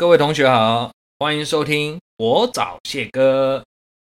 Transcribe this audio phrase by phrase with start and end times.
[0.00, 3.62] 各位同学好，欢迎收听我找谢哥。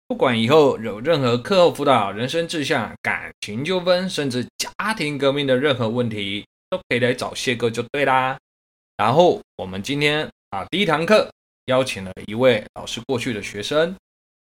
[0.06, 8.38] 不管以后有任何课后辅导、人生志向、感情纠纷，甚至家庭革命的任何问题，都可以来找谢哥就对啦。
[8.98, 11.32] 然后我们今天啊，第一堂课
[11.68, 13.96] 邀请了一位老师过去的学生，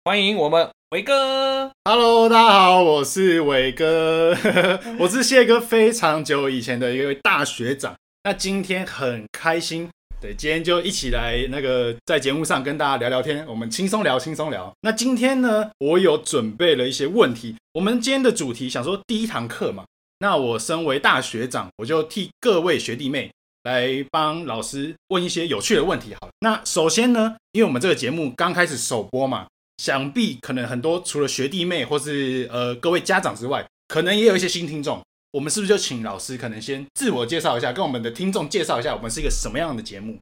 [0.06, 1.72] 欢迎我们伟哥。
[1.86, 4.36] Hello，大家好，我是伟哥，
[5.02, 7.94] 我是谢哥非常久以前的一位大学长。
[8.24, 9.88] 那今天很开心。
[10.20, 14.74] 对，今天就一起来那个在节目上跟大家聊聊天，我们轻松聊，轻松聊。
[14.82, 17.56] 那今天呢，我有准备了一些问题。
[17.74, 19.86] 我们今天的主题想说第一堂课嘛，
[20.18, 23.32] 那我身为大学长，我就替各位学弟妹
[23.64, 26.16] 来帮老师问一些有趣的问题。
[26.20, 29.46] 好，那首先呢，因为我们这个节目刚开始首播嘛，
[29.78, 35.00] 想必可能很多除了学弟妹或是呃各位家长之外，可能也有一些新听众。
[35.38, 40.18] 我们是不是就请老师可能先自我介绍一下，跟我们的听众介绍一下，我们是一个什么样的节目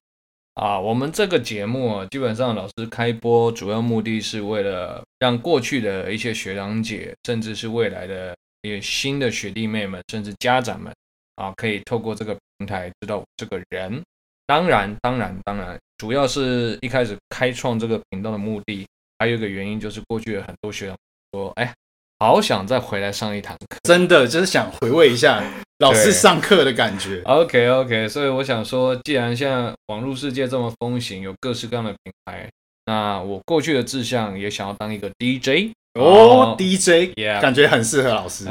[0.55, 0.77] 啊？
[0.77, 10.93] 我们这个节目啊基本上老师开播主要目的是为了让过去的一些学长姐，甚至是未来的一些新的学弟妹们，甚至家长们
[11.35, 14.03] 啊，可以透过这个平台知道这个人。
[14.45, 18.85] 当然，当然，当然，主要是一开始开创这个频道的目的，
[19.17, 20.97] 还有一个原因就是过去的很多学长
[21.31, 21.73] 说，哎。
[22.19, 25.43] 好想再回来上一堂课，真的就是想回味一下
[25.79, 27.21] 老师上课的感觉。
[27.25, 32.49] OK OK，所以我想说，既然现在网络世界这么风行，有各式各样的品牌，
[32.85, 38.45] 那我过去的志向也想要当一个 DJ 哦，DJ，Yeah，感觉很适合老师，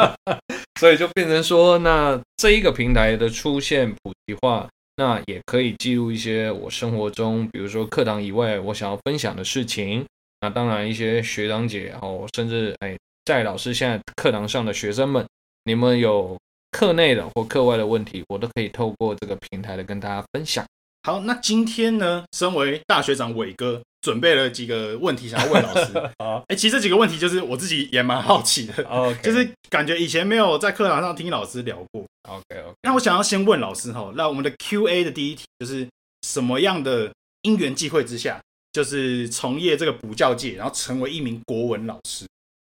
[0.78, 10.04] 所以就变成说，那这一个平台的出现普及化，那也可以记录一些我生活中，比如说课堂以外我想要分享的事情。
[10.42, 15.24] 那当然，一些学长姐，然后甚至哎，在老师现在课堂上的学生们，
[15.62, 16.36] 你们有
[16.72, 20.66] 课内的或课外的问题，我都可以透过这个平台来跟大家分享。
[21.04, 25.92] 好，那今天呢，身为大学长伟哥，准备了几个问题想要问老师。
[26.18, 29.20] 好，哎，其实这几个问题就是我自己也蛮好奇的， okay.
[29.20, 32.04] 就是感觉以前没有在课堂上听老师聊过。
[32.28, 32.74] OK OK。
[32.82, 35.86] 那我想要先问老师哈，那我们的 Q&A 的第一题就是
[36.26, 38.40] 什么样的因缘际会之下？
[38.72, 42.24] 就是从业这个补教界，然后成为一名国文老师。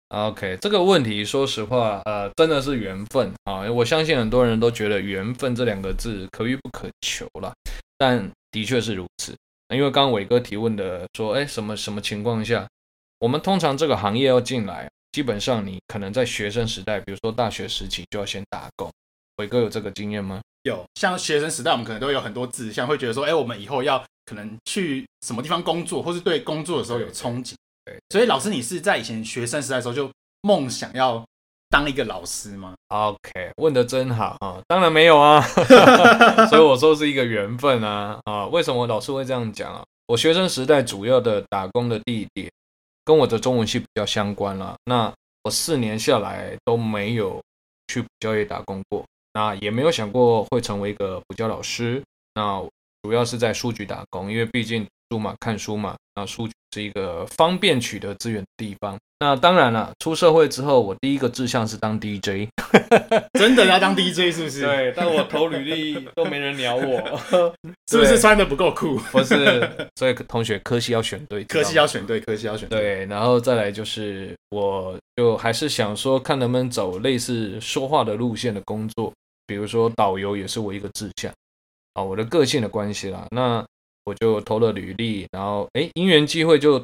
[0.09, 3.71] OK，这个问题说实话，呃，真的是缘分啊！
[3.71, 7.53] 我相信很多人都觉得缘分这两个字可遇不可求了，
[7.97, 9.37] 但的确是如此。
[9.73, 12.67] 因为刚刚伟哥提问的说，哎，什么什么情况下，
[13.21, 18.91] 我们通常这个行业要进来，基本上你可能在学生时代，比如说大学时期就要先打工。
[19.37, 20.41] 伟哥有这个经验吗？
[20.65, 24.05] 有，像学生时代，我们可能都有很多志向，会觉得说，哎，我们以后要。
[24.31, 27.55] 可能去什么地方工作，或是对工作的时候有憧憬。
[27.85, 30.09] 对，所以老师，你是在以前学生时代的时候就
[30.43, 31.25] 梦想要
[31.69, 34.61] 当一个老师吗？OK，问的真好啊！
[34.69, 35.41] 当然没有啊，
[36.49, 38.47] 所以我说是一个缘分啊啊！
[38.47, 39.83] 为什么老师会这样讲啊？
[40.07, 42.49] 我学生时代主要的打工的地点
[43.05, 44.77] 跟我的中文系比较相关了。
[44.85, 45.13] 那
[45.43, 47.43] 我四年下来都没有
[47.89, 52.01] 去补教业打工过，那也没有想过会成为一个补教老师。
[52.35, 52.63] 那
[53.03, 58.99] 主要是在书局打工，因为毕竟书嘛，看书嘛，那书局是一个方便取得资源的地方。
[59.23, 62.49] 那当然了，出社会之后，我第一个志向是当 DJ，
[63.39, 64.63] 真的要当 DJ 是不是？
[64.65, 67.19] 对，但我投履历都没人鸟我，
[67.91, 68.97] 是不是穿的不够酷？
[69.13, 72.81] 不是，所以同学科系要选对，科系要选对，科系要选对。
[72.81, 79.13] 对，然后再来就是，我就还是想说，看能不能走类似说话的路线的工作，
[79.47, 81.31] 比如说导游也是我一个志向。
[82.01, 83.65] 啊，我的个性的关系啦，那
[84.05, 86.83] 我就投了履历，然后诶，因缘际会就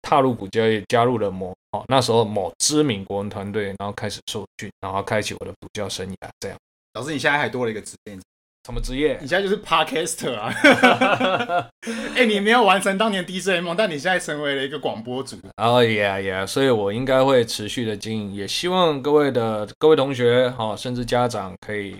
[0.00, 6.28] 踏入股教业，加入了某哦那时候某知名国文团队，然后开始受训，然后开启我的补教生涯。
[6.40, 6.56] 这样，
[6.94, 8.18] 老师，你现在还多了一个职业，
[8.64, 9.18] 什么职业？
[9.20, 10.50] 你现在就是 Podcaster 啊！
[12.16, 15.36] 哎，你没有完成当年 DJ 梦，但你现在成为了一个广播主。
[15.56, 21.96] 哦呀呀，所以我应该会持续的经营，也希望各位的各位同学哈，甚至家长可以。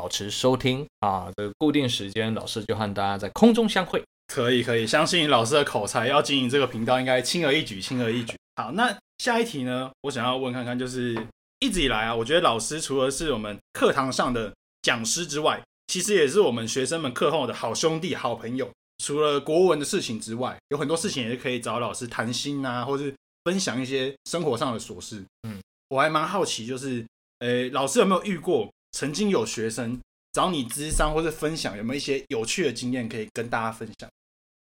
[0.00, 4.02] 保持收听啊，这个固定时间，老师就和大家在空中相会。
[4.28, 8.34] 可以，可以，相信老师的口才，要经营这个频道应该轻而易举，轻而易举。
[8.56, 9.90] 好，那下一题呢？
[10.00, 11.14] 我想要问看看，就是
[11.58, 14.50] 一直以来啊，我觉得老师除了是我们课堂上的
[14.80, 18.70] 讲师之外，其实也是我们学生们课后的好兄弟、好朋友。
[19.04, 23.14] 除了国文的事情之外，有很多事情也是可以找老师谈心啊，或是
[23.44, 25.22] 分享一些生活上的琐事。
[25.46, 25.60] 嗯，
[25.90, 27.04] 我还蛮好奇，就是，
[27.40, 28.66] 诶，老师有没有遇过？
[28.92, 29.98] 曾经有学生
[30.32, 34.08] 找你咨商或者分享，有没有一些有趣的经验可以跟大家分享？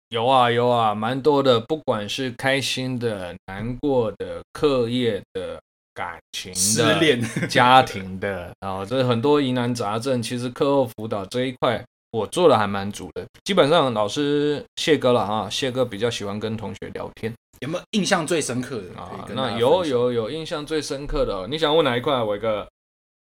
[0.10, 5.60] 有啊有啊，蛮多的，不管是开心的、难过的、课业的、
[5.94, 7.20] 感情的、失恋、
[7.50, 10.22] 家庭的，然 后这很多疑难杂症。
[10.22, 13.26] 其实课后辅导这一块，我做的还蛮足的。
[13.44, 17.34] 基本上老师谢哥了啊，谢哥比较喜欢跟同学聊天。
[17.62, 19.28] 有没有印象最深刻的啊？
[19.34, 22.68] 那有有有印象最深刻的，你想问哪一块啊，伟哥？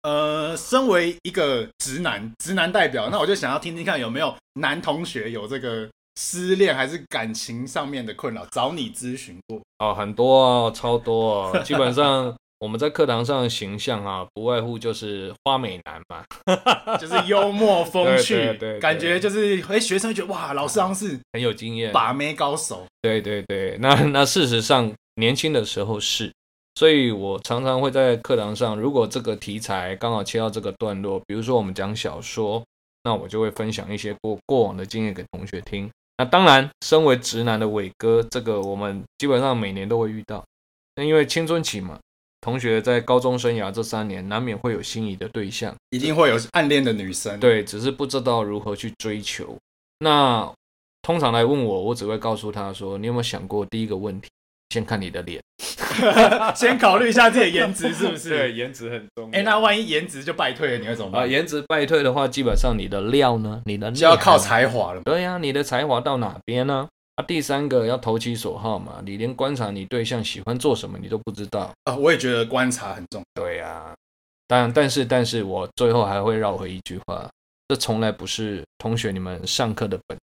[0.07, 9.59] 呃，身为一个直男，直男代表，那我就想要听听看有没有男同学有这个失恋还是感情上面的困扰，找你咨询过？
[9.79, 12.33] 哦，很多哦，超多哦，基本上。
[12.59, 16.25] 我们在课堂上的形象啊，不外乎就是花美男嘛，
[16.97, 22.83] 就是幽默风趣，对对对对，感觉就是哎，学生觉得哇，老师好像是很有经验，把妹高手。
[22.99, 26.33] 对对对，那那事实上年轻的时候是，
[26.77, 32.63] 所以我常常会在课堂上，如果这个题材刚好切到这个段落，比如说我们讲小说，
[33.03, 35.89] 那我就会分享一些过过往的经验给同学听。
[36.19, 40.45] 那当然，身为直男的伟哥，这个我们基本上每年都会遇到，
[40.95, 41.97] 那因为青春期嘛。
[42.41, 47.39] 同学在高中生涯这三年，难免会有心仪的对象，一定会有暗恋的女生。
[47.39, 49.57] 对，只是不知道如何去追求。
[49.97, 50.47] 那
[51.01, 54.29] 通常来问我，我只会告诉他说：“你有没有想过第一个问题？
[54.69, 55.41] 先看你的脸，
[56.55, 58.29] 先考虑一下自己的颜值是不是？
[58.29, 59.29] 对，颜值很重要。
[59.29, 61.23] 哎、欸，那万一颜值就败退了，你会怎么办？
[61.23, 63.61] 啊，颜值败退的话，基本上你的料呢？
[63.65, 65.01] 你的就要靠才华了。
[65.05, 66.87] 对呀、啊，你的才华到哪边呢？
[67.15, 71.95] 啊，第三个要投其所好嘛，你连观察你对象喜欢做什么你都不知道啊。
[71.95, 73.41] 我也觉得观察很重要。
[73.41, 73.95] 对呀、啊，
[74.47, 77.27] 但但是但是我最后还会绕回一句话，
[77.69, 80.21] 这从来不是同学你们上课的本质。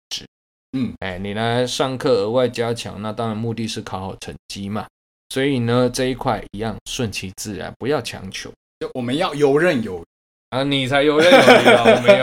[0.77, 4.87] 嗯，哎，你来上课额外加强，那当然目的是考好成绩嘛。
[5.29, 8.51] 所以呢，这一块一样顺其自然，不要强求。
[8.81, 10.05] 就我们要游刃有余。
[10.51, 11.83] 啊，你才游刃有余啊！
[11.87, 12.19] 我没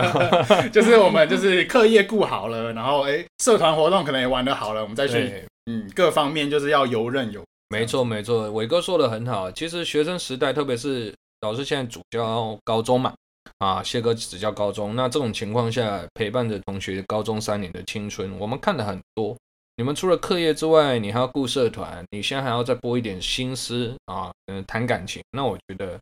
[0.64, 7.46] 有，就是我们就是课业顾好了，然后哎，社团活动可能也玩得好了，我们再去嗯，各方面就是要游刃有余。
[7.70, 9.52] 没错没错，伟哥说的很好。
[9.52, 11.12] 其实学生时代，特别是
[11.42, 13.14] 老师现在主教高中嘛，
[13.60, 19.38] 啊，谢哥只教高中，那这种情况下陪伴着同学高中三年的青春，我们看的很多。
[19.78, 25.98] 你们除了课业之外，你还要顾社团，你现在还要再拨一点心思啊，嗯，谈感情，那我觉得。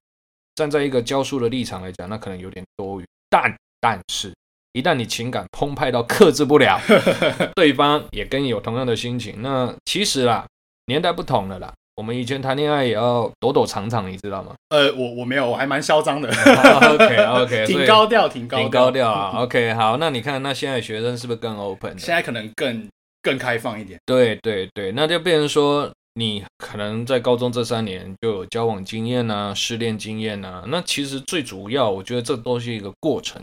[0.56, 3.06] 站在一个教书的立场来讲，那可能有点多余。
[3.30, 4.34] 但但是，
[4.74, 6.82] 一旦你情感澎湃到克制不了，
[7.54, 10.48] 对方也跟你有同样的心情，那其实啦，
[10.88, 11.72] 年代不同了啦。
[11.98, 14.56] 我们以前谈恋爱也要躲躲藏藏，你知道吗？
[14.70, 16.30] 呃，我我没有，我还蛮嚣张的。
[16.32, 19.42] OK OK， 挺高调，挺高调，挺高调啊。
[19.42, 22.00] OK，好，那你看，那现在学生是不是更 open？
[22.00, 22.88] 现在可能更
[23.22, 24.00] 更开放一点。
[24.06, 25.92] 对对对，那就变成说。
[26.20, 30.64] 你可能在高中这三年就有交往经验啊，失恋经验啊。
[30.66, 33.40] 那其实最主要，我觉得这都是一个过程。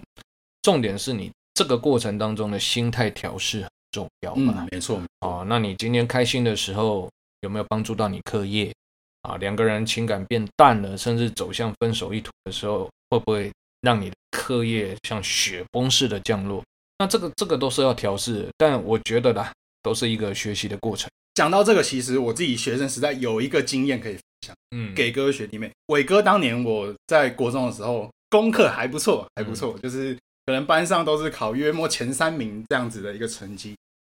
[0.63, 4.55] 重点是你这个过程当中的心态调试很重要嘛。
[4.59, 5.01] 嗯，没错。
[5.21, 7.09] 哦，那你今天开心的时候
[7.45, 8.75] 有没有帮助到你课业
[9.23, 9.37] 啊？
[9.37, 13.53] 两个人情感变淡了，甚至走向分手一途的时候，会不会
[13.83, 16.65] 让你的课业像雪崩似的降落？
[16.99, 21.09] 那这个这个都是要调适的，但我觉得啦，都是一个学习的过程。
[21.35, 25.71] 讲到这个，其实我自己学生时代有一个经验可以分享，嗯，给各位学弟妹。
[25.89, 33.75] 伟哥当年我在国中的时候，功课还不错，还不错，嗯、就是可能班上都是考约莫前三名这样子的一个成绩。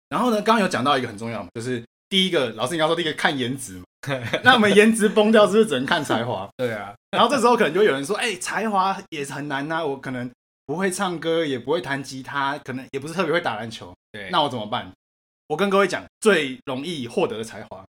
[0.10, 1.84] 然后呢，刚刚有讲到一个很重要嘛，就是
[2.16, 3.84] 第一个老师你要说第一个看颜值嘛，
[4.42, 6.48] 那我们颜值崩掉是不是只能看才华？
[6.56, 6.96] 对啊。
[7.12, 10.32] 然后这时候可能就有人说，哎、欸，才华也是很难呐、啊，我可能
[10.66, 14.90] 不会唱歌，也不会弹吉他，可能也不是特别会打篮球，对，那我怎么办？
[15.48, 17.86] 我跟各位讲，最容易获得的才华，我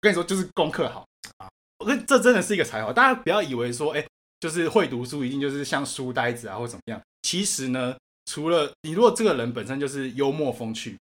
[0.00, 1.06] 跟你说就是功课好
[1.36, 1.46] 啊！
[1.78, 4.02] 我跟这真的是一个才华，大家不要以为说，哎，
[4.40, 6.98] 就是会读书一定就是像书呆子啊或怎么样。
[7.20, 10.96] 其实呢，除了你，如果这个人本身就是幽默风趣，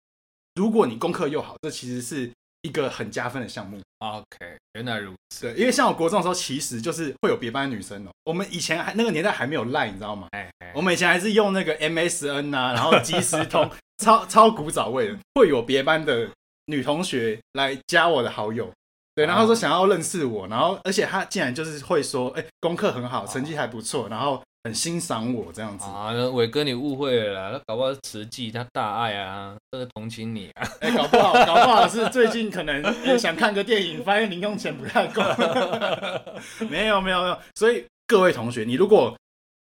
[0.56, 2.28] 如果你功课又好，这其实是
[2.64, 3.78] 一个很加分的项目。
[4.00, 5.42] OK，原来如此。
[5.42, 8.10] 对，因为像我国中的时候，其实就是会有别班的女生哦。
[8.24, 10.26] 我们以前还那个年代还没有赖，你知道吗？
[10.32, 13.70] 哎哎，我们以前还是用那个 MSN 啊，然后即时通。
[13.98, 16.28] 超超古早味的，会有别班的
[16.66, 18.68] 女同学来加我的好友，
[19.14, 25.84] 对，然后说想要认识我，然后而且他竟然就是会说，哎，功课很好，成绩还不错，然后很欣赏我这样子。
[25.84, 30.66] 啊，伟哥你误会了啦，那搞不好是慈济他大爱啊，这个同情你啊。
[30.80, 32.82] 哎，搞不好 搞不好是最近可能
[33.18, 35.22] 想看个电影，发现零用钱不太够。
[36.68, 39.16] 没有没有没有，所以各位同学，你如果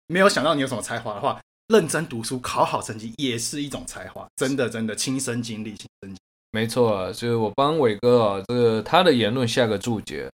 [0.07, 1.41] 没有想到你有什么才华的话。
[1.73, 6.19] 认真读书，考好成绩也是一种才华，真的真的亲身经历，亲身经历。
[6.51, 10.29] 没错啊，就是我帮伟哥啊，这个他的言论下个注解，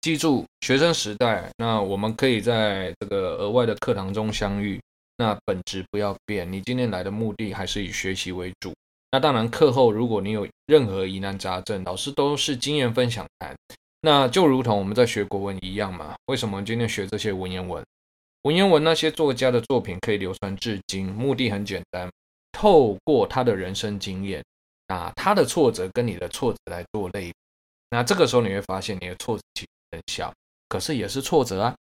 [0.00, 4.80] 记住学生时代，那我们可以在这个额外的课堂中相遇，
[5.16, 8.72] 那本质不要变，你今天来的目的还是以学习为主。
[9.10, 13.56] 那当然课后如果你有任何疑难杂症，老师都是经验分享谈，
[14.02, 17.82] 那就如同我们在学国文一样嘛，为什么今天学这些文言文？
[18.42, 22.08] 文言文那些作家的作品可以流传至今，目的很简单，
[22.52, 24.44] 透过他的人生经验
[24.86, 27.34] 啊，他的挫折跟你的挫折来做类比，
[27.90, 30.32] 那这个时候你会发现你的挫折其实很小，
[30.68, 31.74] 可是也是挫折啊。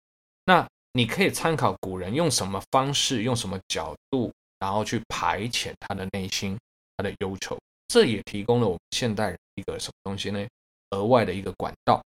[0.44, 6.58] 那你可以参考古人用什么方式，用什么角度，然后去排遣他的内心，
[6.96, 7.58] 他的忧愁。
[7.88, 10.46] 这也提供了我们现代人一个什么东西呢？
[10.90, 12.02] 额外的一个管道。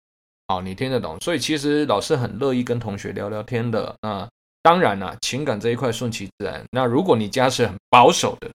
[0.48, 1.20] 好，你听得懂？
[1.22, 3.96] 所以其实老师很乐意跟同学聊聊天的。
[4.02, 4.30] 那
[4.62, 6.64] 当然了，情感这一块顺其自然。
[6.72, 8.52] 那如果你家是很保守的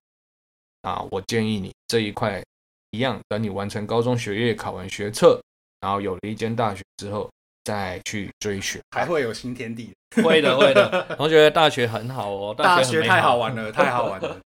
[0.81, 2.43] 啊，我建议你这一块
[2.91, 5.41] 一样，等你完成高中学业，考完学测，
[5.81, 7.29] 然后有了一间大学之后，
[7.63, 9.91] 再去追寻，还会有新天地。
[10.23, 11.05] 会的，会的。
[11.17, 14.39] 同学，大学很好哦，大学太好玩了，太好玩了。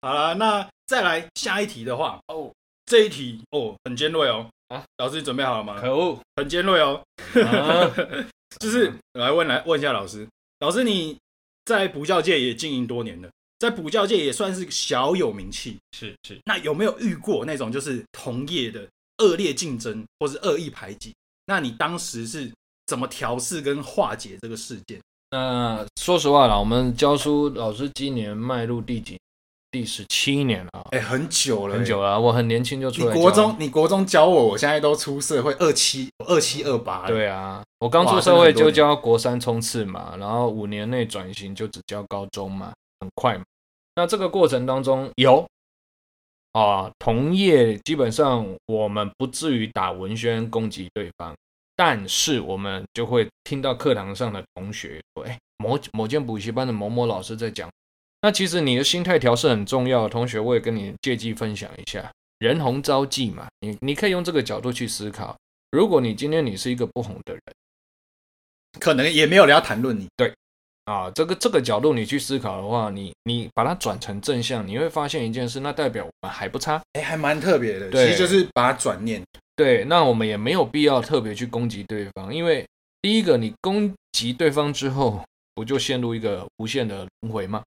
[0.00, 2.52] 好了，那再来下一题的话，哦，
[2.86, 5.80] 这一题哦很尖锐哦，啊，老师准备好了吗？
[5.80, 7.02] 可恶，很尖锐哦，
[7.44, 7.90] 啊、
[8.60, 10.24] 就是来问来问一下老师，
[10.60, 11.18] 老师你
[11.64, 13.28] 在补教界也经营多年了，
[13.58, 18.86] 在补教界也算是小有名气，是是，那有没有遇过那种就是同业的
[19.18, 21.14] 恶劣竞争或是恶意排挤？
[21.46, 22.52] 那你当时是
[22.86, 25.00] 怎么调试跟化解这个事件？
[25.30, 29.18] 那说实话啦，我们教书老师今年迈入第几？
[29.72, 32.18] 第十七年了，哎、欸，很久了，很久了。
[32.18, 33.14] 我很年轻就出来。
[33.14, 37.06] 你国中，你国中教我，我现在都出社会，二七二七二八。
[37.06, 43.44] 对啊，我刚出社会就教国三冲刺嘛，然后五年内转型就只教高中嘛，很快嘛。
[43.96, 45.46] 那这个过程当中有
[46.56, 51.36] 啊，同业基本上我们不至于打文宣攻击对方，
[51.76, 57.68] 但是我们就会听到课堂上的同学说，哎，某某间补习班的某某老师在讲。
[58.22, 65.36] 那其实你的心态调试很重要，同学，我也跟你借机分享一下，人红招忌嘛，你你可以用这个角度去思考。
[65.72, 67.42] 如果你今天你是一个不红的人，
[68.80, 70.06] 可能也没有人要谈论你。
[70.16, 70.32] 对，
[70.86, 77.90] 啊，这个这个角度你去思考的话，你你把它转成正向，你会发现一件事，那代表我们还不差，哎，还蛮特别的。
[77.90, 79.20] 对，其实就是把它转念。
[79.56, 82.64] 对，那我们也没有必要特别去攻击对方，因为
[83.02, 85.20] 第一个，你攻击对方之后，
[85.54, 87.62] 不就陷入一个无限的轮回吗？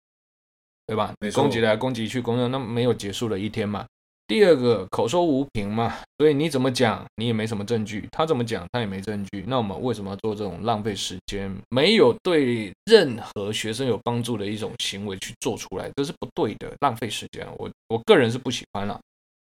[0.87, 1.13] 对吧？
[1.35, 3.85] 攻击来攻击去，攻击那没有结束的一天嘛。
[4.29, 8.07] 第二个口说无凭嘛，所以你怎么讲，你也没什么证据。
[8.13, 9.43] 他怎么讲，他也没证据。
[9.49, 15.91] 那我们为什么要做这种浪费时间、没有对任何学生有帮助的一种行为去做出来？
[15.97, 17.45] 这是不对的，浪费时间。
[17.57, 19.01] 我我个人是不喜欢了。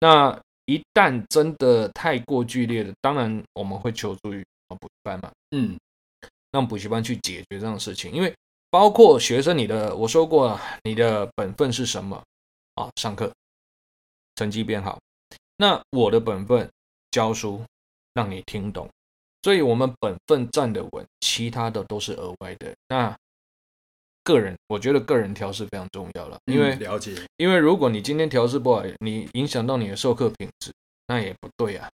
[0.00, 5.30] 那一旦真的太过剧烈的，当然我们会求助于补习班嘛。
[5.50, 5.76] 嗯，
[6.52, 8.32] 让补习班去解决这样的事情，因为。
[8.70, 12.22] 包括学生，你的我说过，你的本分是什么
[12.74, 12.86] 啊？
[12.96, 13.32] 上课，
[14.38, 14.96] 成绩变好。
[15.56, 16.70] 那我的本分
[17.10, 17.60] 教书，
[18.14, 18.88] 让你听懂。
[19.42, 22.72] 所以，我们本分站得稳，其他的都是额外的。
[22.88, 23.16] 那
[24.22, 27.16] 个人，我觉得个人调试非常重要了，因为、嗯、了解。
[27.36, 30.72] 因为如果你今天调试不好，你影响到你的授课品质，
[31.08, 31.90] 那也不对啊。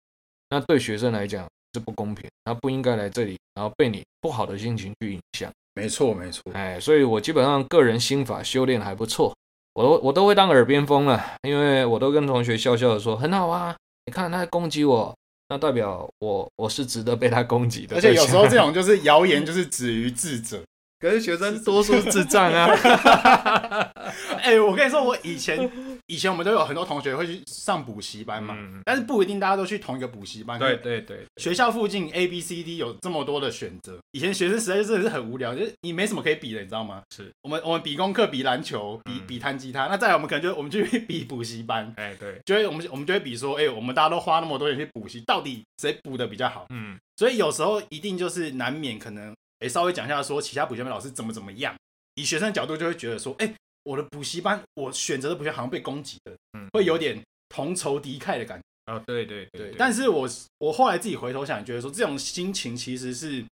[0.48, 5.52] 那对学生来讲是不公平，他不应该来这里，然后被你不好的心情去影响。
[5.74, 9.32] 没错，没错，哎，所以我基本上个人心法修炼还不错，
[9.74, 13.74] 我都我都会当耳边风了，因为我都跟同学笑笑的说很好啊，
[14.06, 15.14] 你看他在攻击我，
[15.48, 20.60] 那代表我我是值得被他攻击的，而且有时候这种 就是谣言，就是止于智者。
[21.00, 22.68] 可是学生多数智障啊！
[24.40, 25.68] 哎，我跟你说，我以前
[26.06, 30.58] 以前我们都有很多同学会去上补习班嘛，嗯、但是不一定大家都去同一个补习班。
[30.58, 37.02] 对对对，学校附近 A B C D 有这么多的选择，以前学生时代就真的是很无聊，就是你没什么可以比的，你知道吗？
[37.14, 41.92] 是我们我们比功课、比篮球、比比弹吉他，那再来我们可能就我们就去比补习班。
[41.96, 46.66] 哎，对，就会我们我们就会比说，哎，我们大家都花那么多钱去补习，到底谁补的比较好？
[46.70, 49.34] 嗯，所以有时候一定就是难免可能。
[49.60, 51.72] 诶，稍微讲一下，说其他补习班老师怎么怎么样，
[52.16, 53.54] 以学生的角度就会觉得说，哎，
[53.84, 58.92] 我的补习班，我选择的补习好像被攻击了，嗯，会有点同仇敌忾的感觉。
[58.92, 59.74] 哦，对对对，对。
[59.78, 63.44] 但是我我后来自己回头想，觉得说这种心情其实是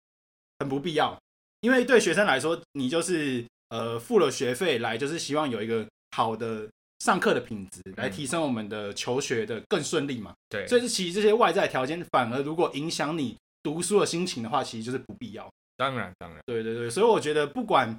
[0.59, 1.17] 很不必要，
[1.61, 6.67] 因为对学生来说，你就是呃付了学费来，就是希望有一个好的
[6.99, 10.33] 上课的品质，来提升我们的求学的更顺利嘛。
[10.49, 10.67] 对。
[10.67, 15.49] 所以其实这些外在条件，反而如果影响你读书的心情的话，其实就是不必要。
[15.77, 17.97] 当然，当然，对对对，所以我觉得，不管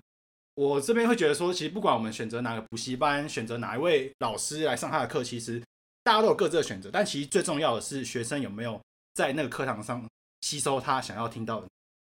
[0.55, 5.63] 我这边会觉得说，其实不管我们选择哪个补习班，选择哪一位老师来上他的课，其实
[6.05, 6.91] 大家都有各自的选择。
[6.93, 8.81] 但其实最重要的是，学生有没有
[9.15, 10.05] 在那个课堂上
[10.43, 11.67] 吸收他想要听到的。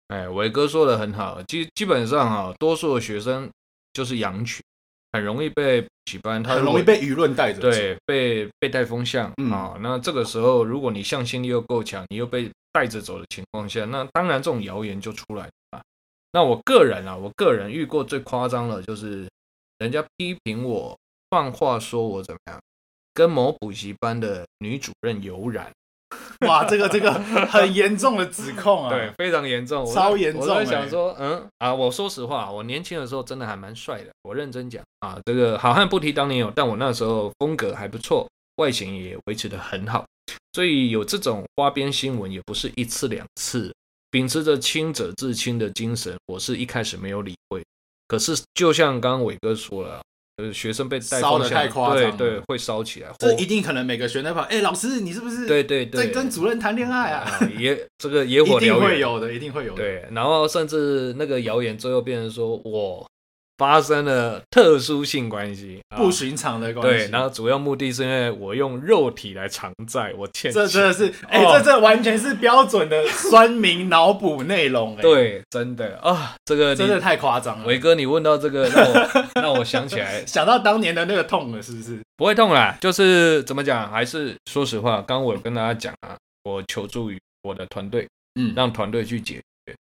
[0.07, 3.49] 哎，伟哥说的很好，基基本上啊，多数的学生
[3.93, 4.61] 就是羊群，
[5.13, 9.77] 很容易被补习班，他很容易被舆论带着，对，被被带风向啊、嗯哦。
[9.79, 15.81] 那这个时候，如果你向心力又够强，你又被带着走的情况下，那当然这种谣言就出来了。
[16.33, 19.27] 那我个人啊，我个人遇过最夸张的，就是
[19.79, 20.97] 人家批评我
[21.29, 22.59] 放话说，我怎么样？
[23.13, 25.69] 跟某补习班的女主任有染。
[26.47, 27.13] 哇，这个这个
[27.47, 28.89] 很严重的指控啊！
[28.89, 30.41] 对，非常严重，超严重。
[30.41, 34.09] 我在想说，嗯啊，我说实话，我年轻的时候真的还蛮帅的。
[34.23, 40.05] 我认真讲啊，这个好汉不提当年勇，但我那时候风格还不错，外形也维持的很好，
[40.53, 43.73] 所以有这种花边新闻也不是一次两次。
[44.11, 47.63] 秉持着清者自清的精神，我是一开始没有理会。
[48.07, 50.01] 可是就像刚刚伟哥说了。
[50.37, 53.11] 呃，学生被烧的太夸张，对对，会烧起来。
[53.19, 55.45] 这一定可能每个学生跑，哎，老师，你是不是？
[55.45, 57.29] 对对对，在跟主任谈恋爱啊？
[57.59, 59.83] 也这个野火燎原，一定会有的，一定会有的。
[59.83, 63.05] 对，然后甚至那个谣言最后变成说我。
[63.61, 67.05] 发生了特殊性关系，不寻常的关系。
[67.05, 70.51] 对，然后主要目的是因为我用肉体来偿债，我欠。
[70.51, 74.95] 这真的是，哎、欸，哦、这这完全是标准的酸民脑补内容。
[74.95, 77.67] 对，真的啊，这个真的太夸张了。
[77.67, 81.99] 伟哥，你问到这个，让我 让我想起来，想到当年的那个痛了，是不是？
[82.17, 88.07] 不会痛啦，就是怎么讲，还是说实话，刚刚我有跟大家讲啊，我求助于我的团队，
[88.39, 89.39] 嗯，让团队去解。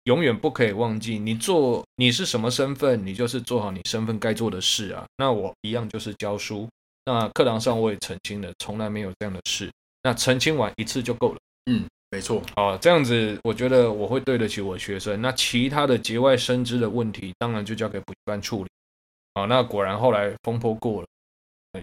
[0.06, 5.06] 永远不可以忘记，你做你是什么身份，你就是做好你身份该做的事啊。
[5.18, 6.68] 那我一样就是教书，
[7.06, 9.70] 那课堂上我也澄清了，从来没有这样的事。
[10.04, 11.40] 那澄清完一次就够了。
[11.72, 12.42] 嗯，没错。
[12.56, 15.20] 好，这样子我觉得我会对得起我的学生。
[15.20, 18.70] 那其他的节外生枝的问题，当然就交给补习班处理。
[19.34, 21.08] 好，那果然后来风波过了，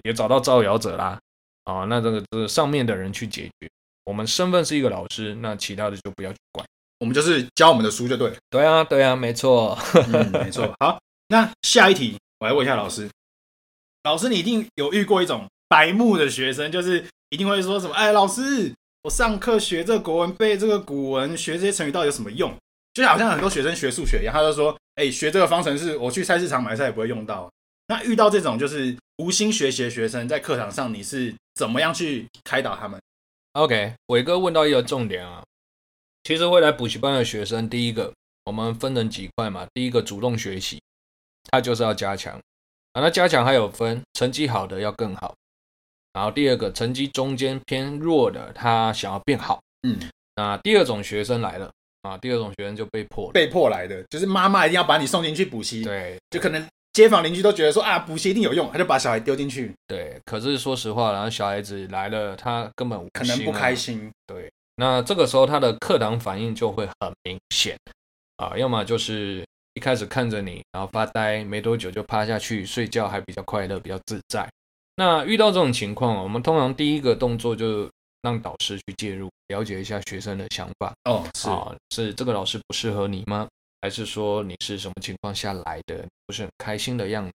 [0.04, 1.18] 也找到造谣者啦。
[1.64, 3.68] 啊，那这个这个上面的人去解决。
[4.04, 6.64] 我们身份是一个老师，那其他的就不要去管。
[7.02, 8.36] 我们就是教我们的书就对了。
[8.48, 9.76] 对啊，对啊，没错，
[10.12, 10.72] 嗯，没错。
[10.78, 13.10] 好，那下一题，我来问一下老师。
[14.04, 22.54] 老师，你一定有遇过一种白目的学生，就是一定会说什么：“哎，老师，我上课学这个国文，背这个古文，学这些成语到底有什么用？”
[22.94, 27.50] 就好像很多学生学数学一样，他就说：“哎，学这个方程式，我去菜市场买菜也不会用到。”
[27.88, 33.00] 那遇到这种就是无心学习的学生，在课堂上你是怎么样去开导他们
[33.54, 35.42] ？OK，伟哥问到一个重点啊。
[36.24, 38.12] 其实会来补习班的学生，第一个
[38.44, 39.66] 我们分成几块嘛。
[39.74, 40.80] 第一个主动学习，
[41.50, 42.34] 他就是要加强
[42.92, 43.00] 啊。
[43.00, 45.34] 那加强还有分成绩好的要更好，
[46.12, 49.60] 然后第二个成绩中间偏弱的，他想要变好。
[49.86, 49.98] 嗯，
[50.36, 51.68] 那第二种学生来了
[52.02, 55.82] 啊，第二种学生就被迫被迫来的，就是妈妈一定要把你送进去补习。
[55.82, 59.72] 对，就可能街坊邻居都觉得说啊，补习一定有用，他就把小孩丢进去。
[59.88, 64.08] 对，可是说实话，然后小孩子来了，他根本可能不开心。
[64.24, 64.48] 对。
[64.76, 67.76] 那这个时候他的课堂反应就会很明显
[68.36, 74.48] 啊，要么就是一开始看着你，然后发呆，没多久就趴下去睡觉，还比较快乐，比较自在。
[74.96, 77.90] 那遇到这种情况，我们通常第一个动作就
[78.22, 80.92] 让导师去介入，了解一下学生的想法。
[81.04, 83.48] 哦，是啊，是这个老师不适合你吗？
[83.80, 86.04] 还是说你是什么情况下来的？
[86.26, 87.32] 不是很开心的样子，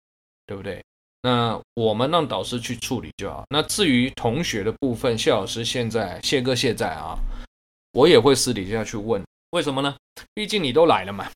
[0.46, 0.84] 对不对？
[1.26, 3.46] 那我们让导师去处理就好。
[3.50, 7.18] 那至于同学的部分，谢老师现在，谢哥现在啊，
[7.94, 9.96] 我也会私底下去问，为什么呢？
[10.34, 11.32] 毕竟你都来了嘛，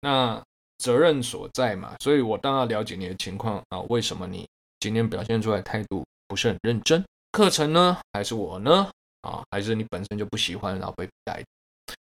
[0.00, 0.42] 那
[0.78, 3.78] 责任所在嘛，所以我当然了解你的情况啊。
[3.82, 4.44] 为什么你
[4.80, 7.04] 今天表现出来态度不是很认真？
[7.30, 8.90] 课程呢，还是我呢？
[9.22, 11.40] 啊，还是你本身就不喜欢，然后被带？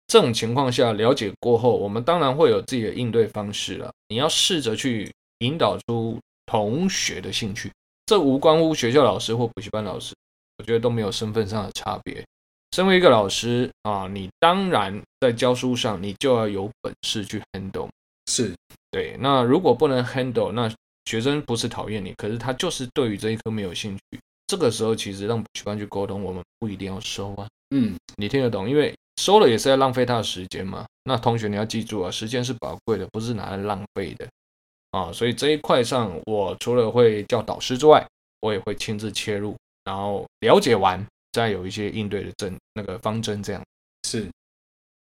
[0.06, 3.92] 这种情况下了解过后，我们当然会有自己的应对方式了。
[4.10, 6.20] 你要试着去引导出。
[6.46, 7.72] 同学的兴趣，
[8.06, 10.14] 这无关乎学校老师或补习班老师，
[10.58, 12.24] 我觉得都没有身份上的差别。
[12.76, 17.88] 身为一个老师啊，你当然在教书上，你就要有本事去 handle。
[18.30, 18.54] 是
[18.92, 19.16] 对。
[19.20, 20.70] 那如果不能 handle，那
[21.06, 24.20] 学生不是讨厌你，可是他就是对于这一科没有兴趣。
[24.48, 27.48] 这个时候，其实让补习班去沟通，我们不一定要收啊。
[27.76, 28.70] 嗯，你听得懂？
[28.70, 30.86] 因为收了也是在浪费他的时间嘛。
[31.06, 34.28] 那同学你要记住啊，时间是宝贵的，不是拿来浪费的。
[34.96, 38.02] 啊，所以这一块上，我除了会叫导师之外，
[38.40, 39.54] 我也会亲自切入，
[39.84, 43.62] 然后了解完，再有一些应对的针那个方针，这样
[44.08, 44.22] 是。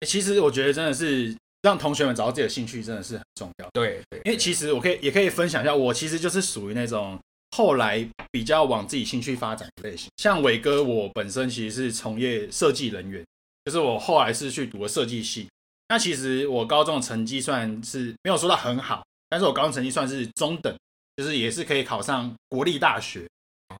[0.00, 3.68] 欸，其实我觉得真的是让同学们找到自己的兴趣，真的是很重要。
[3.74, 7.18] 对，对，因为其实我可以也可以分享一下，我其实就是属于那种
[7.50, 10.08] 后来比较往自己兴趣发展的类型。
[10.16, 13.22] 像伟哥，我本身其实是从业设计人员，
[13.66, 15.48] 就是我后来是去读了设计系。
[15.90, 19.04] 那其实我高中的成绩算是没有说到很好。
[19.32, 20.76] 但是我高中成绩算是中等，
[21.16, 23.26] 就是也是可以考上国立大学，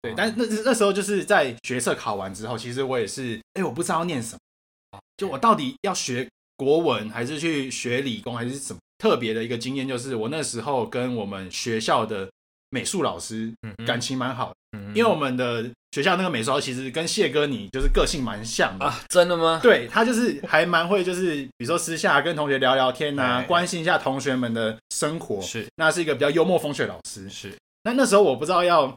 [0.00, 0.14] 对。
[0.16, 8.80] 但是那那时候就是在学测考完之后，其实我也是，哎，我不知道要念什么，就我到底要学国文还是去学理工还是什么？
[8.96, 12.30] 特别的一个经验就是，我那时候跟我们学校的
[12.70, 13.52] 美术老师
[13.86, 14.56] 感情蛮好的，
[14.94, 15.70] 因为我们的。
[15.94, 19.60] 学校那个美术老师其实跟谢哥你就是个性蛮像的啊，真的吗？
[19.62, 25.38] 对，他就是还蛮会，就是比如说私下跟同学聊聊天啊，关心一下同学们的生活。
[25.42, 27.28] 是，那是一个比较幽默风趣的老师。
[27.28, 28.90] 是，那那时候我不知道要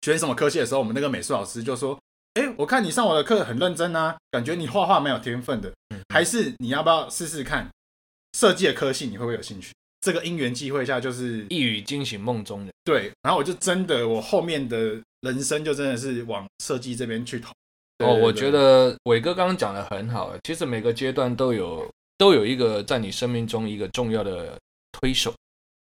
[0.00, 2.00] 选什么科系的时候，我们那个美术老师就说
[2.40, 5.70] ：“哎，我看你上我的课很认真啊，感觉你画画蛮有天分的，
[6.08, 7.68] 还是你要不要试试看
[8.32, 9.04] 设计的科系？
[9.08, 12.68] 你会不会有兴趣？”这个因缘际会下，就是一语惊醒梦中人。
[12.84, 17.50] 对，然后我就真的，我后面的人生就真的是往设计这边去投。
[18.00, 20.30] 哦，我觉得伟哥刚刚讲的很好。
[20.42, 24.58] 其实每个阶段都有都有一个在你生命中一个重要的
[24.92, 25.34] 推手，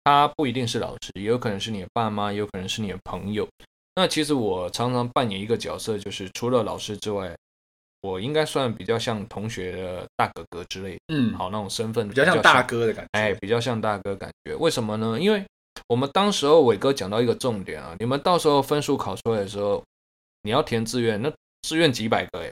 [0.03, 3.47] 他不一定是老师，也有可能是你的爸妈，也有可能是你的朋友。
[3.95, 7.35] 那其实我常常扮演一个角色，就是除了老师之外，
[8.01, 10.99] 我应该算比较像同学的大哥哥之类的。
[11.13, 13.09] 嗯，好，那种身份比较像大哥的感觉。
[13.19, 14.55] 哎，比较像大哥感觉。
[14.55, 15.19] 为什么呢？
[15.19, 15.43] 因为
[15.87, 19.83] 我们当时候伟哥讲到一个重点啊，你们到时候分数考出来的时候，
[20.41, 22.51] 你要填志愿，那志愿几百个哎，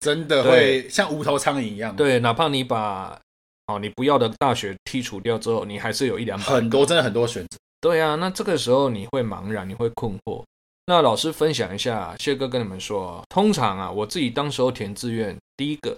[0.00, 1.94] 真的会像无头苍蝇一样。
[1.94, 3.18] 对，哪怕你把
[3.66, 6.54] 哦你不要的大学剔除掉之后，你还是有一两百个。
[6.54, 7.56] 很多，真的很多选择。
[7.80, 10.42] 对啊，那这个时候你会茫然，你会困惑。
[10.88, 15.94] 那老师分享一下，谢哥跟你们说，通常啊，我自己当时候填志愿，第一个，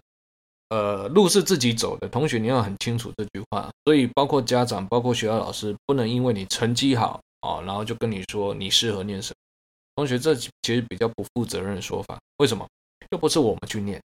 [0.71, 3.71] 呃，路是自己走的，同学你要很清楚这句话。
[3.85, 9.37] 所以包括家长，包括学校老师，不能因为你成绩好哦，然后就跟你说你适合念什么。
[9.95, 12.19] 同学，这其实比较不负责任的说法。
[12.39, 12.67] 为什么？
[13.13, 14.03] 又不是我们去念，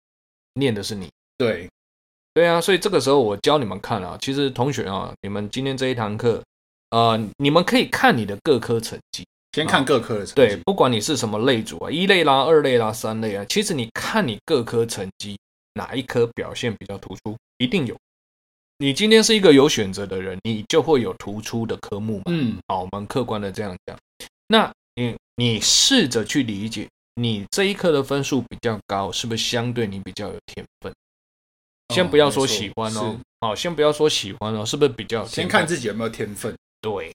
[0.56, 1.10] 念的是你。
[1.38, 1.70] 对，
[2.34, 2.60] 对啊。
[2.60, 6.44] 所以这个时候我教你们看啊，其实同学啊，你们今天这一堂课，
[6.90, 9.26] 呃，你们可以看你的各科成绩。
[9.54, 15.38] 先看各科的成绩，对，不管你是什么类组啊，一类啦、二类啦、三类啊，其实你看你各科成绩
[15.76, 17.96] 哪一科表现比较突出，一定有。
[18.80, 22.24] 你今天是一个有选择的人，你就会有突出的科目嘛。
[22.28, 23.98] 嗯，好，我们客观的这样讲。
[24.48, 30.92] 那你你试着去理解，你这一科的分数比较高，是不是相对你比较有天分？
[31.94, 35.24] 先不要说喜欢哦，好，先不要说喜欢哦，是不是比较？
[35.28, 36.54] 先看自己有没有天分。
[36.82, 37.14] 对对。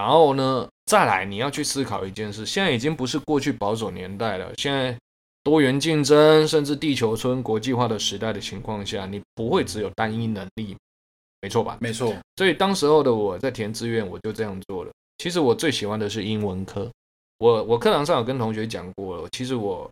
[0.00, 4.96] 然后呢，再来你要去思考一件事，现在已经不是过去保守年代了，现在
[5.42, 10.74] 多元竞争，甚至地球村国际化的时代的情况下，你不会只有单一能力，
[11.42, 11.76] 没错吧？
[11.82, 12.16] 没错。
[12.36, 14.90] 所以当时候的我在填志愿，我就这样做了。
[15.18, 16.90] 其实我最喜欢的是英文科，
[17.36, 19.86] 我我课堂上有跟同学讲过了，其实我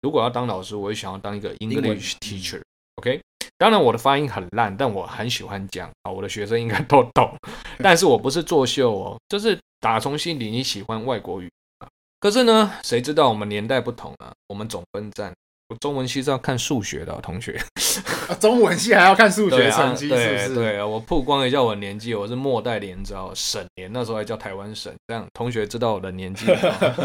[0.00, 2.60] 如果要当老师，我也想要当一个 English teacher。
[2.96, 3.20] OK，
[3.62, 7.32] 当然我的发音很烂，但我很喜欢讲啊，我的学生应该都懂。
[7.78, 11.48] 但是我不是作秀哦，就是打从心底你喜欢外国语
[11.78, 11.86] 啊。
[12.18, 15.32] 可是呢，谁知道我们年代不同啊，我们总分站，
[15.68, 17.56] 我中文系是要看数学的同学，
[18.40, 20.54] 中文系还要看数学成绩，是不是？
[20.56, 26.46] 对啊，我曝光一下我的年纪，我是末代连招省联，那时候还叫台湾省，这样同学知道我的年纪。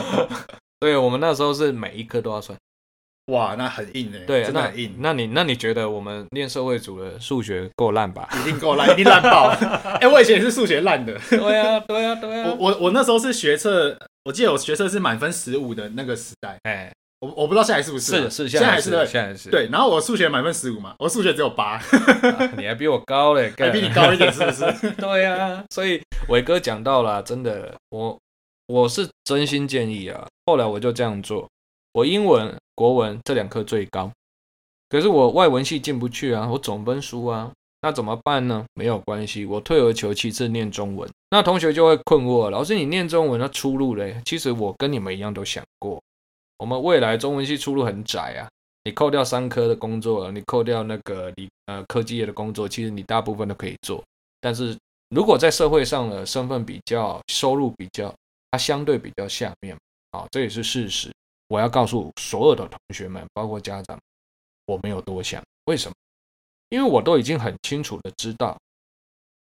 [0.82, 2.58] 对，我们那时候是每一科都要算。
[3.28, 4.96] 哇，那很硬哎，对，真的很硬。
[5.00, 8.28] 那，那你那你觉得我们念社会组的数学够烂吧？
[8.40, 9.50] 一定够烂，一定烂爆。
[9.50, 11.18] 哎、 欸，我以前也是数学烂的。
[11.30, 12.56] 对啊，对啊，对啊。
[12.58, 16.58] 我我我那时候是学测，我记得我学测是满分十五的那个时代。
[16.64, 18.30] 哎、欸，我我不知道现在是不是？
[18.30, 19.50] 是是，现在还是对，现在是。
[19.50, 21.84] 对，然后我数学满分十五嘛，我数学只有八、啊。
[22.58, 24.92] 你还比我高嘞， 还比你高一点，是不是？
[24.92, 28.18] 对啊，所以伟哥讲到了，真的，我
[28.68, 30.26] 我是真心建议啊。
[30.46, 31.46] 后来我就这样做。
[31.94, 34.12] 我英文、国文这两科最高，
[34.90, 38.66] 可是我外文系进不去啊，我总分输啊，那怎么办呢？
[38.74, 41.10] 没有关系，我退而求其次念中文。
[41.32, 44.22] 那同学就会困惑，老师你念中文，那出路嘞？
[44.26, 46.02] 其实我跟你们一样都想过，
[46.58, 48.48] 我们未来中文系出路很窄啊。
[48.86, 54.02] 你扣掉三科的工作，你扣掉那个理呃科技业的工作，其实你大部分都可以做。
[54.40, 54.78] 但是
[55.10, 58.14] 如果在社会上的身份比较、收入比较，
[58.52, 59.76] 它相对比较下面
[60.12, 61.12] 啊，这也是事实。
[61.48, 64.00] 我要告诉所有的同学们，包括家长，
[64.66, 65.42] 我没有多想。
[65.66, 65.96] 为什么？
[66.70, 68.58] 因为我都已经很清楚的知道，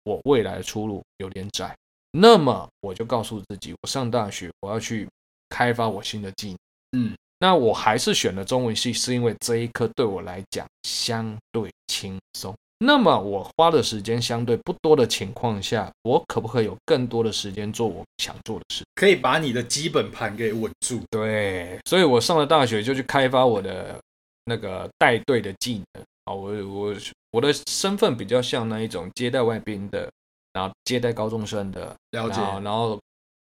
[0.04, 1.74] 我未来的出路有点窄。
[2.10, 5.08] 那么我就告诉自己，我上大学我要去
[5.48, 6.58] 开发我新的技能。
[6.92, 12.54] 嗯，那我还是选了中文系，是因为这一科对我来讲相对轻松。
[12.86, 18.84] 那么我花的时间相对不多的情况下，我可不可以有更多的时间做我想做的事？
[18.94, 21.00] 可以把你的基本盘给稳住。
[21.08, 23.98] 对，所以我上了大学就去开发我的
[24.44, 26.94] 那个带队的技能啊，我我
[27.30, 30.10] 我的身份比较像那一种接待外宾的，
[30.52, 33.00] 然后接待高中生的，了解，然后，然后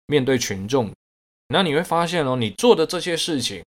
[0.07, 0.91] 面对群众，
[1.49, 3.63] 那你会发现哦，你做的这些事情，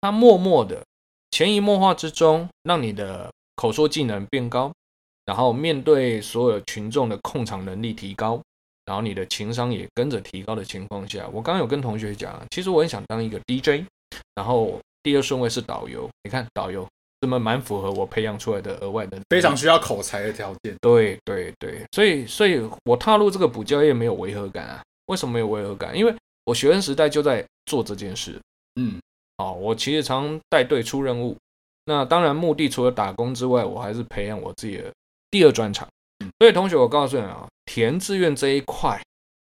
[0.00, 0.82] 它默默的
[1.30, 4.72] 潜移默化之中，让你的口说技能变高。
[5.26, 8.40] 然后面对所有群众的控场能力提高，
[8.84, 13.84] 然后你的情商也跟着提高的情况下，我刚刚有跟同学讲，其实我很想当一个 DJ，
[14.34, 16.08] 然后第二顺位是导游。
[16.22, 16.86] 你看导游
[17.20, 20.74] 这么蛮符合我培养出来的额外的非常需要口才的条件。
[20.80, 24.82] 对对对，所以所以我踏入这个补教业没有违和感啊？
[25.06, 25.96] 为什么没有违和感？
[25.96, 28.38] 因为我学生时代就在做这件事。
[28.78, 29.00] 嗯，
[29.38, 31.34] 哦，我其实常带队出任务。
[31.86, 34.92] 那当然，目的除了打工之外，我还是培养我自己的
[35.34, 35.88] 第二专场。
[36.38, 39.02] 所以，同学，我告诉你啊，填志愿这一块，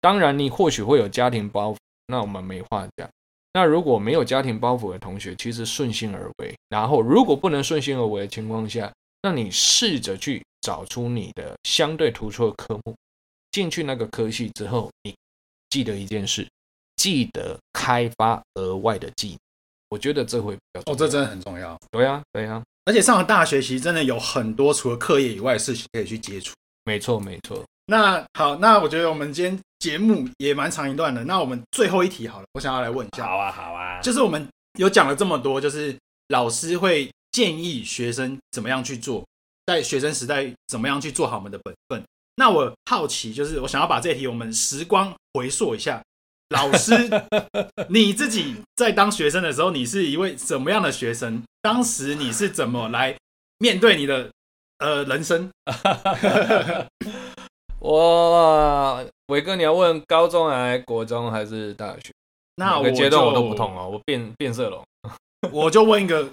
[0.03, 1.77] 当然你或许会有家庭包袱，
[2.09, 3.09] 那我们没话讲。
[3.55, 6.55] 那如果没有家庭包袱的同学，其实顺心而为。
[6.69, 12.95] 然后，如果不能顺心而为的情况下，那你试着去找出你的相对突出的科目，
[13.51, 15.17] 进去那个科系之后，你
[15.71, 16.47] 记得一件事，
[16.97, 19.39] 记得开发额外的技能。
[19.89, 20.95] 我觉得这会比较重要。
[20.95, 21.75] 哦，这真的很重要。
[21.91, 22.63] 对呀，对呀。
[22.85, 26.55] 而且上了大学，其实真的有很多除了课业以外的事情可以去接触。
[26.85, 27.63] 没错，没错。
[27.87, 31.25] 那好，那我觉得我们今天节目也蛮长一段的。
[31.25, 33.27] 那我们最后一题好了，我想要来问一下。
[33.27, 34.01] 好啊，好啊。
[34.01, 34.47] 就是我们
[34.79, 35.97] 有讲了这么多，就是
[36.29, 39.25] 老师会建议学生怎么样去做，
[39.67, 42.03] 在学生时代怎么样去做好我们的本分。
[42.37, 46.01] 那我好奇，就是我想要把这题我们时光回溯一下。
[46.51, 46.95] 老师，
[47.89, 51.43] 你自己在当学生的时候，你是一位什么样的学生？
[51.63, 53.17] 当时你是怎么来
[53.59, 54.31] 面对你的
[54.79, 55.49] 呃人生？
[57.79, 62.11] 我伟哥，你要问高中还是国中还是大学？
[62.57, 64.85] 那每个阶段我都不同哦，我变变色龙。
[65.53, 66.29] 我就问一个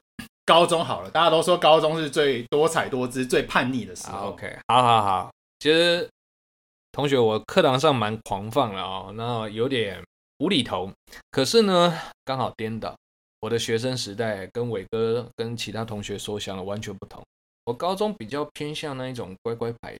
[0.45, 4.29] 高中好了，大家都说高中是最多彩多姿、最叛逆的时候。
[4.29, 6.09] OK，好好好，其实。
[6.97, 10.01] 同学，我课堂上蛮狂放的哦，那有点
[10.39, 10.91] 无厘头。
[11.29, 12.95] 可是呢，刚好颠倒，
[13.39, 17.21] 我的学生时代跟伟哥跟其他同学所想的完全不同。
[17.65, 19.95] 我高中比较偏向那一种乖乖牌。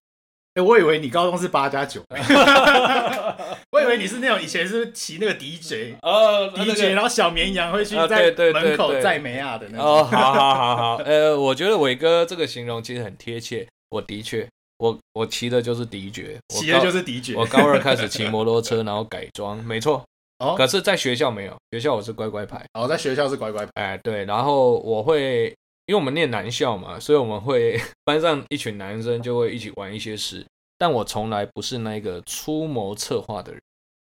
[0.56, 2.02] 哎，我以为你高中是八加九，
[3.70, 9.86] 我以为你是那种以前是骑那个 DJ 哦，DJ，然后小绵羊会去在门口载梅亚的那种。
[9.86, 14.50] 哦，好好好好，呃，我觉得伟哥这个形容其实很贴切，我的确。
[14.78, 17.36] 我我骑的就是迪爵，骑的就是迪爵。
[17.36, 20.04] 我高二开始骑摩托车，然后改装，没错。
[20.40, 22.64] 哦，可是在学校没有，学校我是乖乖牌。
[22.74, 23.72] 哦，在学校是乖乖牌。
[23.74, 25.48] 哎，对，然后我会，
[25.88, 30.46] 因为我们念男校嘛，所以我们会班上一群男生就会一起玩一些事，
[30.78, 33.60] 但我从来不是那个出谋策划的人，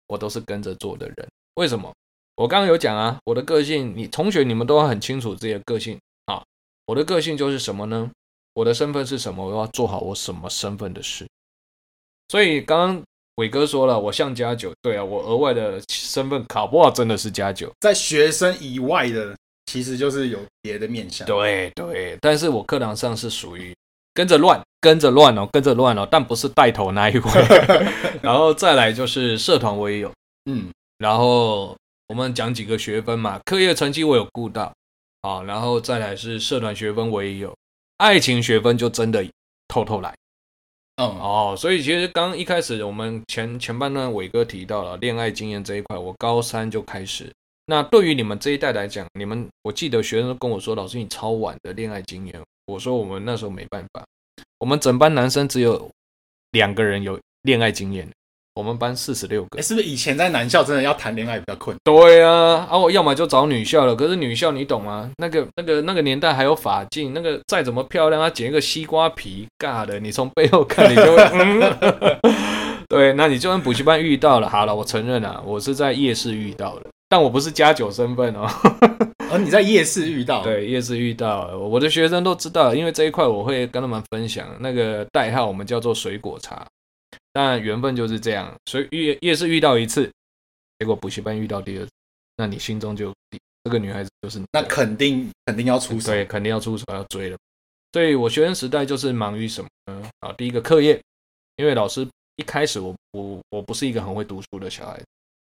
[0.06, 1.28] 我都是跟着做的人。
[1.56, 1.92] 为什么？
[2.36, 6.42] 我刚刚有讲啊，我的个性，你同学你们都很清楚自己的个性啊。
[6.86, 8.10] 我的个性就是什么呢？
[8.54, 9.44] 我的身份是什么？
[9.44, 11.26] 我要做好我什么身份的事。
[12.28, 13.02] 所以刚刚
[13.36, 17.70] 伟哥说了，我像加九，对啊，我额外的身份考不好真的是加九。
[17.80, 19.36] 在学生以外的，
[19.66, 21.26] 其实就是有别的面向。
[21.26, 23.74] 对对，但是我课堂上是属于
[24.14, 27.30] 跟着乱，跟着乱哦，跟着乱哦，但不是带头那一位。
[28.22, 30.12] 然后再来就是社团我也有，
[30.48, 34.72] 嗯，然后我们讲几个学分嘛，课业成绩我有顾到，
[35.22, 37.52] 好，然后再来是社团学分我也有。
[37.98, 39.24] 爱情学分就真的
[39.68, 40.14] 偷偷来，
[40.96, 47.32] 嗯哦，所以其实刚一开始我们前前半段伟哥提到了恋爱经验这一块，我高三就开始。
[47.66, 52.42] 那对于你们这一代来讲，你们我记得学生都跟我说，老师你超晚的恋爱经验。
[52.66, 54.04] 我说我们那时候没办法，
[54.58, 55.90] 我们整班男生只有
[56.50, 58.08] 两个人有恋爱经验。
[58.56, 61.80] 我们班四十六个，是不是以前在男校真的要谈恋爱比较困难？
[61.82, 63.96] 对啊，啊，我要么就找女校了。
[63.96, 65.10] 可是女校你懂吗？
[65.18, 72.20] 那个、那个、那个年代还有法镜，那个再怎么漂亮，她剪一个西瓜皮，尬的，你从背后看你就会， 嗯，
[72.88, 74.48] 对，那你就跟补习班遇到了。
[74.48, 78.46] 好了，我承认了，我是在夜市遇到的，但我不是加九身份哦。
[79.32, 80.44] 而 你在夜市遇到？
[80.44, 86.64] 对，夜市遇到，我的学生都知道，因为这一块我会跟他们分享那个代号，我们叫做水果茶。
[87.34, 90.08] 但缘分就是这样，所以遇越是遇到一次，
[90.78, 91.90] 结果补习班遇到第二次，
[92.36, 93.12] 那你心中就
[93.64, 97.36] 这个女孩子就是，那肯定肯定要出手，对，肯定要出手要追了。
[97.92, 100.08] 所以我学生时代就是忙于什么呢？
[100.20, 101.02] 啊，第一个课业，
[101.56, 105.04] 因为老师一开始我我我不是一个很会读书的小孩子，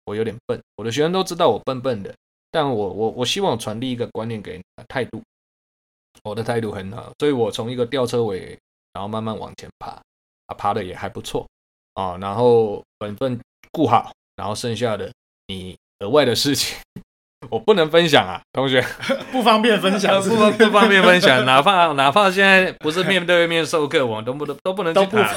[0.06, 2.16] 我有点笨，我的学生都知道我笨笨的，
[2.50, 5.22] 但我我我希望传递一个观念给你，态度，
[6.24, 8.58] 我的态度很好，所以我从一个吊车尾，
[8.94, 9.90] 然后慢慢往前爬，
[10.48, 11.46] 啊，爬的也还不错。
[11.94, 13.40] 啊，然后本分
[13.72, 15.12] 顾好，然后剩下的
[15.48, 16.78] 你额外的事情，
[17.50, 18.82] 我不能分享啊，同学
[19.32, 25.28] 不方便分享，不不方便分享，哪怕 哪怕现在不是面对面授课，我都不能都不能去谈。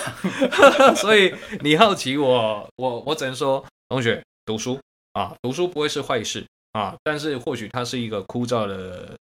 [0.96, 4.78] 所以你好奇我，我我只能说，同学读书
[5.12, 9.14] 啊，读书不会是坏事啊，但是或许它是一个枯燥的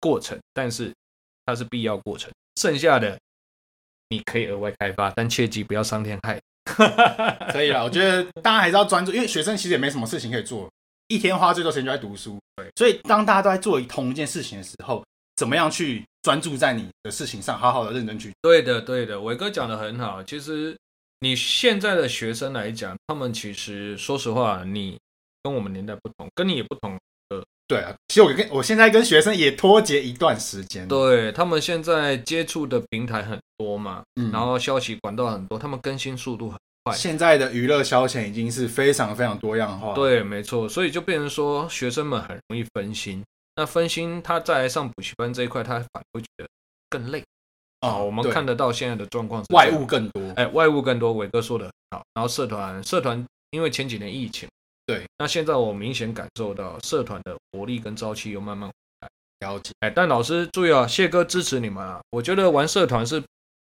[0.00, 0.92] 过程，但是
[1.44, 2.30] 它是必要过程。
[2.60, 3.18] 剩下的
[4.08, 6.40] 你可以额外开发，但切记不要伤天害。
[7.52, 10.68] 可以了，我觉得大家还是要专注，因为学生其实也没什么事情可以做，
[11.08, 12.38] 一天花最多时间就在读书。
[12.56, 15.04] 对，所以当大家都在做同一件事情的时候，
[15.36, 18.32] 怎么样去专注在你的事情上，好好的认真去。
[18.42, 20.22] 对的，对的，伟哥讲的很好。
[20.22, 20.76] 其实
[21.20, 24.98] 你现在的学生来讲，他们其实说实话，你
[25.42, 26.98] 跟我们年代不同，跟你也不同。
[27.68, 30.86] 对啊，其实我跟我现在跟学生也脱节一段时间。
[30.86, 36.94] 对，他们现在接触的平台很多嘛，嗯，然后消息管道很多，他们更新速度很快。
[36.94, 39.94] 现在的娱乐消遣已经是非常非常多样化。
[39.94, 43.20] 对，没错，所以就变成说学生们很容易分心。
[43.56, 46.46] 那分心，他再来上补习班这一块，他反而会觉得
[46.88, 47.24] 更累。
[47.80, 50.22] 哦，我们看得到现在的状况是外物更多。
[50.36, 52.04] 哎，外物更多，伟哥说的很好。
[52.14, 54.48] 然后社团，社团因为前几年疫情。
[54.86, 59.08] 对，那现在我明显感受到社团的活力跟朝气又慢慢回来。
[59.40, 62.00] 了解，哎，但老师注意啊，谢哥支持你们啊。
[62.10, 63.20] 我觉得玩社团是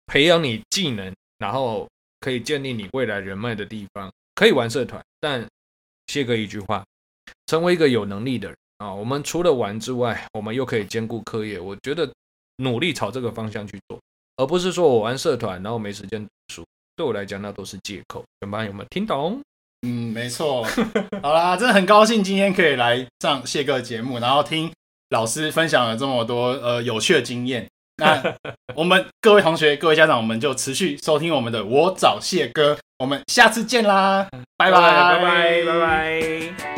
[0.08, 1.88] 培养你技能，然后
[2.20, 4.12] 可以建立你未来人脉的地方。
[4.34, 5.48] 可以玩社团，但
[6.08, 6.84] 谢哥一句话，
[7.46, 8.92] 成为一个有能力的人啊。
[8.92, 11.60] 我们除了玩之外，我们又可以兼顾课业。
[11.60, 12.12] 我觉得
[12.56, 14.02] 努力朝这个方向去做，
[14.38, 16.66] 而不是说我玩社团然后没时间读书。
[16.96, 18.26] 对我来讲，那都是借口。
[18.40, 19.40] 全班有没有听懂？
[19.82, 20.64] 嗯，没错。
[21.24, 24.72] 好啦，真的很高兴今天可以来上谢哥的节目，然后听
[25.10, 27.68] 老师分享了这么多呃有趣的经验。
[27.98, 28.22] 那
[28.76, 36.71] 我们各位同学、各位家长，我们就持续收听我们的我找谢哥，我们下次见啦，拜拜拜拜拜拜。